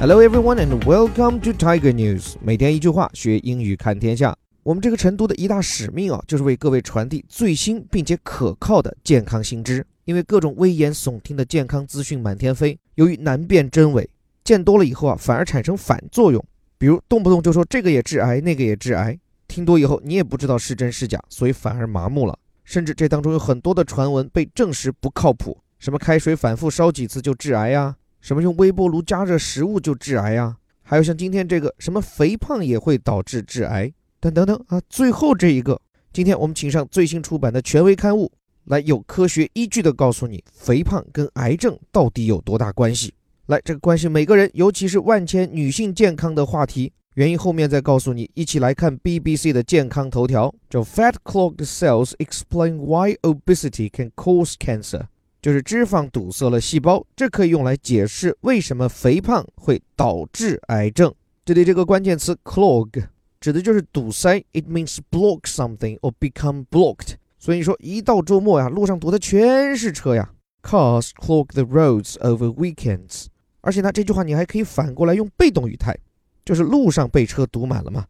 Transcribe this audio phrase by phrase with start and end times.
[0.00, 2.32] Hello everyone and welcome to Tiger News。
[2.40, 4.34] 每天一句话，学英语看天下。
[4.62, 9.86] 我们这个成都的一大使命啊，就是为各位传递最新并且可靠的健康新知。
[10.06, 14.08] 因为各种危言耸听的健康资讯满天飞，由于难辨真伪，
[14.42, 16.42] 见多了以后啊，反而产生反作用。
[16.78, 22.38] 比如动不动就说这个也致癌，那个也致癌，听多以后你也不知道是真是假，所以反而麻木了。
[22.64, 27.96] 甚至这当中有很多的传闻被证实不靠谱，什么开水反复烧几次就致癌呀？
[28.20, 30.56] 什么用微波炉加热食物就致癌呀？
[30.82, 34.80] 还有像今天这个什么肥胖也会导致致癌等等等啊！
[34.88, 35.80] 最后这一个，
[36.12, 38.30] 今天我们请上最新出版的权威刊物，
[38.64, 43.14] 来有科学依据的告诉你肥胖跟癌症到底有多大关系。
[43.46, 48.30] 来，这个关系每个人，尤其是万千女性健康的话题，原因后面再告诉你。
[48.34, 55.06] 一起来看 BBC 的健康头条，叫 Fat clogged cells explain why obesity can cause cancer。
[55.40, 61.14] 就是脂肪堵塞了细胞，这可以用来解释为什么肥胖会导致癌症。
[61.44, 63.04] 这里这个关键词 clog
[63.40, 67.14] 指的就是堵塞，it means block something or become blocked。
[67.38, 70.30] 所以说一到周末呀，路上堵的全是车呀
[70.62, 73.26] ，cars clog the roads over weekends。
[73.62, 75.96] 而且呢，这句话你还可以反过来用被动语态，
[76.44, 78.04] 就是路上被车堵满了嘛。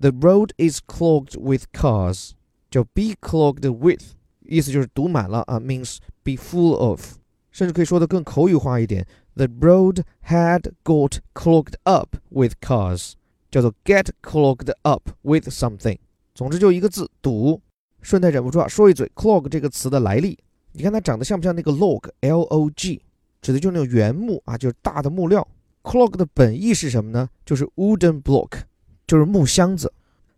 [0.00, 2.32] The road is clogged with cars，
[2.70, 4.02] 叫 be clogged with。
[4.44, 7.14] 意思就是堵满了啊，means be full of，
[7.50, 13.12] 甚至可以说的更口语化一点，the road had got clogged up with cars，
[13.50, 15.98] 叫做 get clogged up with something。
[16.34, 17.60] 总之就一个字堵。
[18.02, 20.38] 顺带忍不住啊说一嘴 clog 这个词的来历，
[20.72, 23.00] 你看它长得像不像那个 log，l o g，
[23.40, 25.46] 指的就是那种原木啊，就是大的木料。
[25.82, 27.30] clog 的本意是什么呢？
[27.46, 28.50] 就是 wooden block，
[29.06, 29.90] 就是木箱子。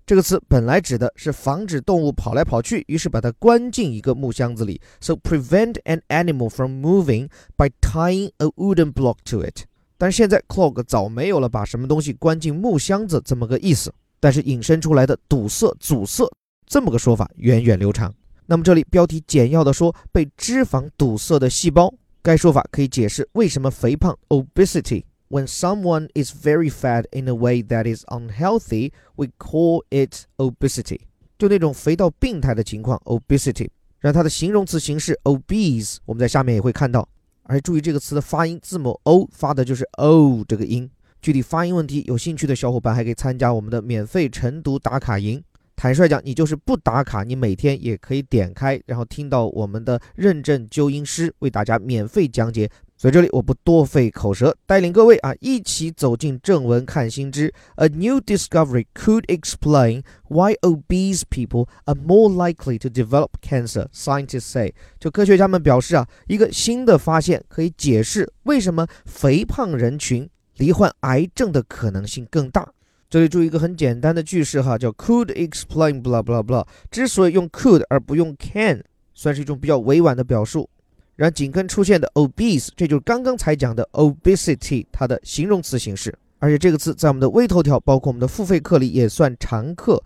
[0.07, 4.81] 这个词本来指的是防止动物跑来跑去，于是把它关进一个木箱子里。
[5.01, 9.65] So prevent an animal from moving by tying a wooden block to it。
[9.99, 16.25] 但是现在 clog 早没有了把什么东西关进木箱子这么个意思，但是引申出来的堵塞、阻塞
[16.69, 18.15] 这么个说法源远流长。
[18.47, 21.93] 那么这里标题简要的说被脂肪堵塞的细胞，
[22.23, 25.03] 该说法可以解释为什么肥胖 obesity。
[25.29, 31.01] When someone is very fat in a way that is unhealthy, we call it obesity。
[31.37, 33.69] 就那种肥到病态的情况，obesity。
[33.99, 37.09] 然后它的形容词形式 obese，我们在下面也会看到。
[37.43, 40.89] 而注意这个词的发音，字母 o 发的就是 o 这个音。
[41.21, 45.43] 具体发音问题，有兴趣的小伙伴还可以参加我们的免费晨读打卡营。
[45.75, 52.71] 坦率讲，你就是不打卡，你每天也可以点开，然后听到我们的认证纠音师为大家免费讲解。
[52.99, 57.53] 所以这里我不多费口舌，带领各位啊一起走进正文看新知。
[57.75, 63.87] A new discovery could explain why obese people are more likely to develop cancer.
[63.93, 72.67] Scientists say，就科学家们表示啊，一个新的发现可以解释为什么肥胖人群罹患癌症的可能性更大。
[73.11, 76.67] 这里注意一个很简单的句式哈，叫 could explain blah blah blah。
[76.91, 80.71] 之所以用 could 而不用 can，算是一种比较委婉的表述。
[81.17, 86.17] 然后紧跟出现的 obese，这就是刚刚才讲的 obesity，它的形容词形式。
[86.39, 90.01] 而且这个词在我们的微头条，包括我们的付费课里也算常客。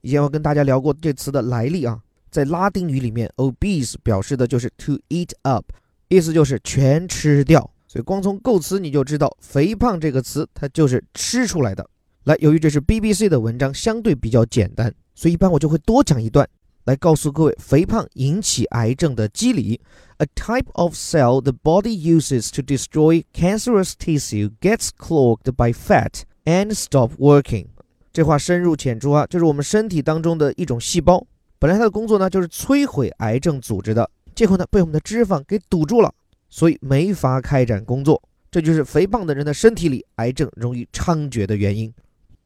[0.00, 5.66] 以前我跟大家聊过这词的来历啊，在拉丁语里面，obese 表示的就是 to eat up，
[6.08, 7.70] 意思就是全吃掉。
[7.86, 11.86] 所以光从构词你就知道，肥胖这个词它就是吃出来的。
[12.24, 16.48] 来，由于这是 BBC 的文章，相对比较简单，所以一般我就会多讲一段。
[16.84, 19.80] 来告诉各位，肥胖引起癌症的机理。
[20.18, 26.72] A type of cell the body uses to destroy cancerous tissue gets clogged by fat and
[26.74, 27.66] stop working。
[28.12, 31.26] 这话深入浅出啊，就是我们身体当中的一种细胞，
[31.58, 36.14] 本来它的工作呢就是摧毁癌症组织的，结果呢被我们的脂肪给堵住了，
[36.48, 38.22] 所以没法开展工作。
[38.50, 41.92] 这就是肥胖的人的身体里癌症容易猖獗的原因。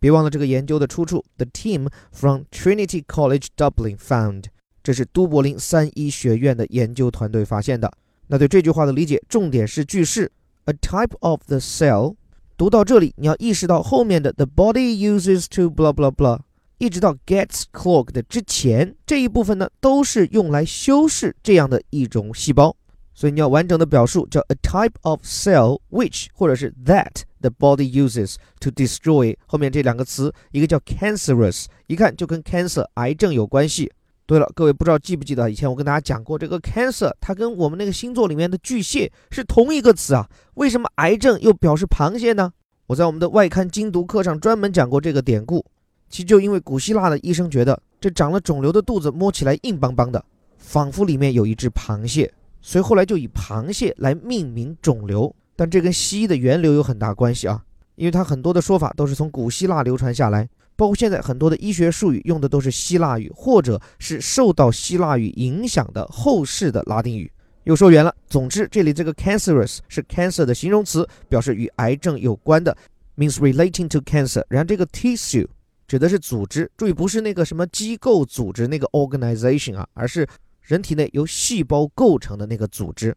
[0.00, 4.44] 别忘了这个研究的出处，The team from Trinity College Dublin found，
[4.82, 7.92] 这是都柏林三一学院的研究团队发现的。
[8.28, 10.30] 那对这句话的理解，重点是句式
[10.66, 12.14] ，a type of the cell。
[12.56, 16.40] 读到这里，你要意识到后面的 the body uses to blah blah blah，
[16.78, 22.76] 一直到 gets clogged 之前这一部分呢，都是用来修饰这样的一种细胞。
[23.14, 32.86] 所以你要完整的表述叫 a type of cell which 或者是 that the body uses to destroy 后面这两个词，一个叫 cancerous，一看就跟 cancer
[32.94, 33.90] 癌症有关系。
[34.26, 40.28] 对了，各位不知道记不记得以前我跟大家讲过，这个 cancer 它跟我们那个星座里面的巨蟹是同一个词啊。
[40.54, 42.52] 为什么癌症又表示螃蟹呢？
[42.88, 45.64] 我在我们的外刊精读课上专门讲过这个典故。
[46.10, 50.22] 其实就因为古希腊的医生觉得这长了肿瘤的肚子摸起来硬邦邦的，
[50.58, 52.32] 仿佛里面有一只螃蟹。
[52.60, 57.64] 所以后来就以螃蟹来命名肿瘤，但这跟西医的源流有很大关系啊。
[57.96, 67.28] 因为它很多的说法都是从古希腊流传下来，包括现在很多的医学术语用的都是希腊语，或者是受到希腊语影响的后世的拉丁语。
[67.64, 72.76] 又说远了，总之这里这个 cancerous 是 cancer 的形容词，表示与癌症有关的
[73.16, 74.44] ，means relating to cancer。
[74.48, 75.48] 然后这个 tissue
[75.88, 80.24] 指的是组织，注意不是那个什么机构组织那个 organization 啊，而是
[80.62, 83.12] 人体内由细胞构成的那个组织。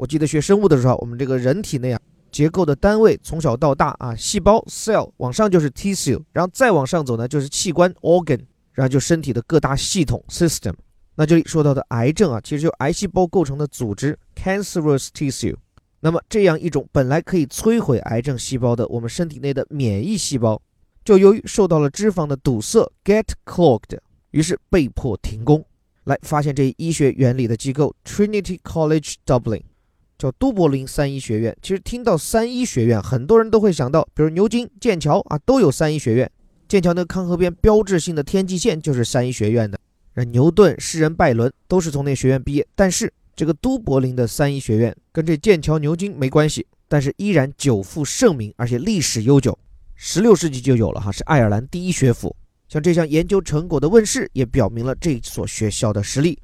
[0.00, 2.00] 我记得学生物的时候，我们这个人体内啊。
[2.32, 8.38] 结构的单位从小到大啊，细胞 cell 往上就是 tissue，然后再往上走呢就是器官 organ，
[8.72, 10.72] 然后就身体的各大系统 system。
[11.16, 15.54] 那这里说到的癌症啊，其实就癌细胞构成的组织 cancerous tissue。
[15.98, 20.62] 那么这样一种本来可以摧毁癌症细胞的我们身体内的免疫细胞，
[21.04, 23.98] 就由于受到了脂肪的堵塞 get clogged，
[24.30, 25.62] 于是被迫停工。
[26.04, 29.62] 来发现这一医学原理的机构 Trinity College Dublin。
[30.20, 31.56] 叫都柏林三一学院。
[31.62, 36.30] 其实听到三一学院，很多人都会想到，比如牛津、剑桥啊，都有三一学院。
[36.68, 39.80] 剑桥那个康河边标志性的天际线就是三一学院的。
[40.14, 42.66] 那牛顿、诗人拜伦都是从那学院毕业。
[42.74, 49.58] 但是这个都柏林的三一学院跟这剑桥、牛津没关系，但是依然久负盛名，而且历史悠久，
[49.96, 52.36] 十六世纪就有了哈，是爱尔兰第一学府。
[52.68, 56.38] 像这项研究成果的问世，也表明了这所学校的实力。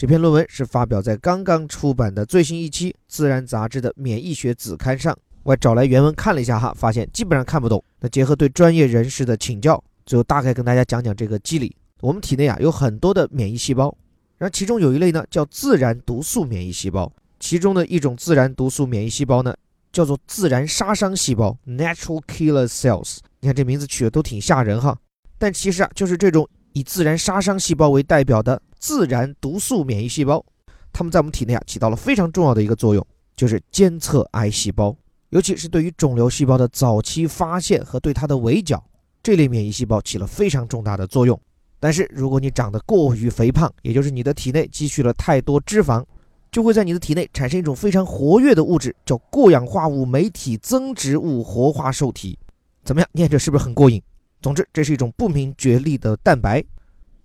[0.00, 5.14] 这篇论文是发表在刚刚出版的最新一期《自然》杂志的免疫学子刊上。
[5.42, 7.84] 我找来原文看了一下哈，发现基本上看不懂。
[7.98, 11.76] 那结合对专业人士的请教，最后大概跟大家讲讲这个机理。
[12.00, 13.94] 我们体内啊有很多的免疫细胞，
[14.38, 19.54] 然后其中有一类呢叫自然毒素免疫细胞，其中的一种自然毒素免疫细胞呢
[19.92, 23.18] 叫做自然杀伤细胞 （natural killer cells）。
[23.40, 24.98] 你看这名字取的都挺吓人哈，
[25.36, 28.60] 但其实啊就是这种以自然杀伤细胞为代表的。
[28.78, 30.42] 自然毒素免疫细胞，
[30.90, 33.06] 它们在我们体内啊起到了非常重要的一个作用，
[33.36, 34.96] 就是监测癌细胞，
[35.28, 38.82] 尤其是对于肿瘤细胞的早期发现和对它的围剿，
[39.22, 41.38] 这类免疫细胞起了非常重大的作用。
[41.78, 46.02] 但是如果你长得过于肥胖，也就是你的体内积蓄了太多脂肪，
[46.50, 52.38] 就会在你的体内产生一种非常活跃的物质，叫过氧化物酶体增殖物活化受体。
[52.82, 54.02] 怎么样，念着是不是很过瘾？
[54.42, 56.64] 总之，这是一种不明觉厉的蛋白。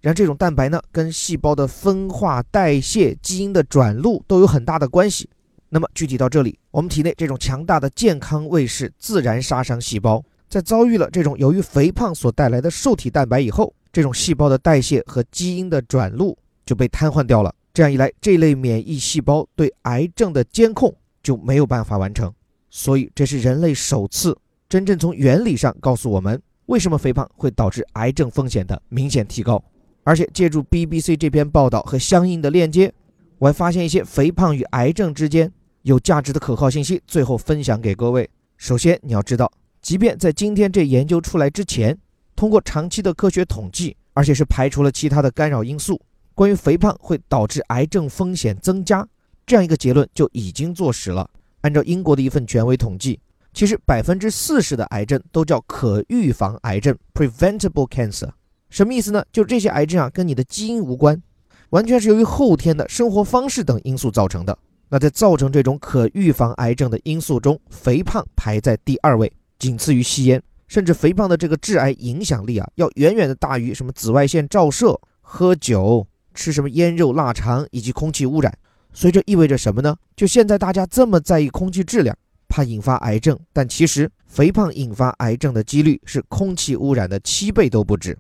[0.02, 5.30] 然而这种蛋白呢，跟细胞的分化、代谢、基因的转录都有很大的关系。
[5.70, 17.54] 那么具体到这里，我们体内这种强大的健康卫士自然杀伤细胞，在遭遇了这种由于肥胖所带来的受体蛋白以后，这种细胞的代谢和基因的转录就被瘫痪掉了。
[17.74, 22.32] 这样一来，这类免疫细胞对癌症的监控就没有办法完成。
[22.70, 24.38] 所以，这是人类首次
[24.70, 29.64] 真正从原理上告诉我们，为什么肥胖会导致癌症风险的明显提高。
[30.04, 32.94] 而且借助 BBC 这篇报道和相应的链接，
[33.40, 35.52] 我还发现一些肥胖与癌症之间
[35.82, 38.30] 有价值的可靠信息，最后分享给各位。
[38.58, 39.52] 首先，你要知道，
[39.82, 41.98] 即便在今天这研究出来之前，
[42.36, 46.00] 通过长期的科学统计，而且是排除了其他的干扰因素，
[46.36, 49.08] 关于肥胖会导致癌症风险增加
[49.48, 51.28] 这样一个结论就已经坐实了。
[51.62, 53.20] 按照英国的一份权威统计，
[53.56, 58.30] 其实百分之四十的癌症都叫可预防癌症 （preventable cancer）。
[58.70, 59.24] 什么意思呢？
[59.32, 61.24] 就这些癌症啊，跟你的基因无关，
[61.70, 64.58] 完全是由于后天的生活方式等因素造成的。
[64.90, 70.44] 那在造成这种可预防癌症的因素中，肥胖排在第二位，仅次于吸烟。
[70.68, 78.54] 甚至肥胖的这个致癌影响力啊，要远远的大于什么紫外线照射、喝酒、吃什么腌肉腊肠以及空气污染。
[78.92, 79.96] 所以这意味着什么呢？
[80.14, 88.18] 就现在大家这么在意空气质量，怕引发癌症，但其实肥胖引发癌症的几率是空气污染的七倍都不止。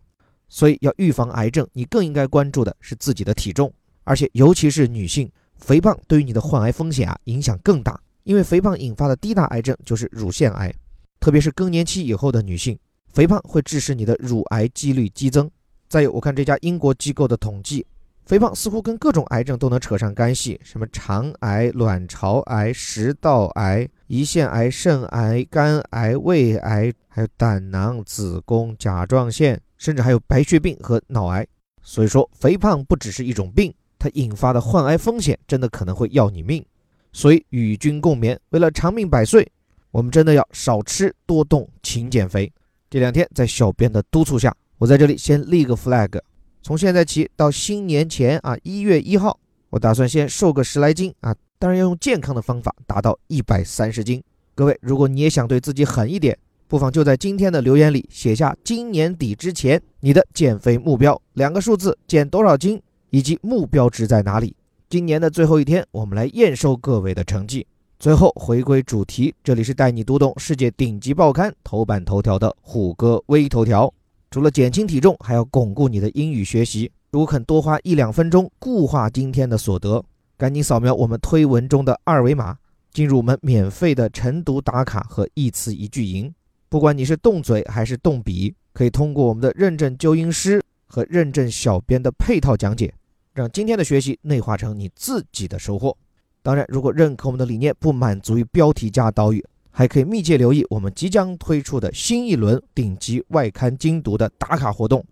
[0.47, 7.99] 所以要预防癌症，你更应该关注的是自己的体重，而且尤其是女性，肥胖对于你的患癌风险啊影响更大。
[8.23, 10.73] 因为肥胖引发的第一大癌症就是乳腺癌，
[11.19, 12.77] 特别是更年期以后的女性，
[13.11, 15.49] 肥胖会致使你的乳癌几率激增。
[15.87, 17.85] 再有，我看这家英国机构的统计，
[18.25, 29.61] 肥胖似乎跟各种癌症都能扯上干系，什么肠癌、卵巢癌、食道癌、胰腺癌、肾癌、肝癌、胃癌，还有胆囊、子宫、甲状腺。
[29.77, 31.45] 甚至还有白血病和脑癌，
[31.83, 36.65] 所以说肥胖不只是一种病，它引发的患癌风险真的可能会要你命。
[37.11, 39.45] 所以与君共勉，为了长命百岁，
[39.91, 42.51] 我们真的要少吃多动，勤减肥。
[42.89, 46.21] 这两天在小编的督促下，我在这里先立个 flag，
[46.61, 49.37] 从现在起到新年前啊一月一号，
[49.71, 54.21] 我打算先瘦个十来斤啊，当然要用健康的方法达到一百三十斤。
[54.53, 56.37] 各位，如果你也想对自己狠一点。
[56.67, 62.81] 不妨就在今天的留言里写下今年底之前你的减肥目标，两个数字，减多少斤，
[63.11, 64.55] 以及目标值在哪里。
[64.89, 67.65] 今年的最后一天，我们来验收各位的成绩。
[67.99, 73.93] 最后回归主题，这里是带你读懂世界顶级报刊头版头条的虎哥微头条。
[74.31, 76.91] 除了减轻体重，还要巩固你的英语学习。
[77.11, 80.03] 如肯多花一两分钟固化今天的所得，
[80.37, 82.57] 赶紧扫描我们推文中的二维码，
[82.91, 86.33] 进入我们免费的晨读打卡和一词一句营。
[86.67, 92.93] 不管你是动嘴还是动笔，可以通过我们的认证纠音师和认证小编的配套讲解，
[93.33, 95.95] 让今天的学习内化成你自己的收获。
[96.43, 105.03] 当然，如果认可我们的理念，不满足于标题加导语，还可以密切留意我们即将推出的新一轮顶级外刊精读的打卡活动。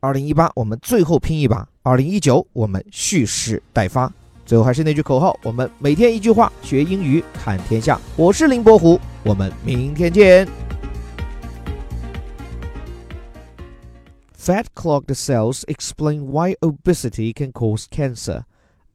[0.00, 4.12] 二零一八，我们最后拼一把；二零一九，我们蓄势待发。
[4.47, 7.99] 最后还是那句口号：我们每天一句话，学英语看天下。
[8.15, 10.47] 我是林伯虎，我们明天见。
[14.37, 18.43] Fat clogged cells explain why obesity can cause cancer.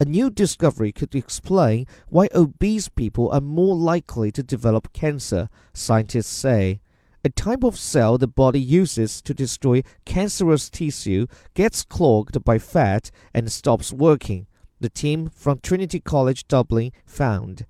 [0.00, 6.28] A new discovery could explain why obese people are more likely to develop cancer, scientists
[6.28, 6.80] say.
[7.24, 13.10] A type of cell the body uses to destroy cancerous tissue gets clogged by fat
[13.34, 14.46] and stops working,
[14.83, 17.65] the team from Trinity College Dublin found.